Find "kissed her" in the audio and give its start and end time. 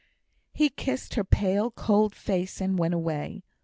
0.69-1.23